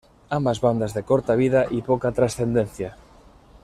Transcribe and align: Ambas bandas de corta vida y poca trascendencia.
Ambas 0.37 0.59
bandas 0.61 0.95
de 0.95 1.03
corta 1.03 1.35
vida 1.35 1.67
y 1.69 1.83
poca 1.83 2.11
trascendencia. 2.11 2.97